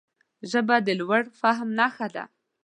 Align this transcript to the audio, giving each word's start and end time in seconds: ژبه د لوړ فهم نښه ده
ژبه 0.51 0.75
د 0.87 0.89
لوړ 0.99 1.23
فهم 1.39 1.69
نښه 1.79 2.07
ده 2.15 2.23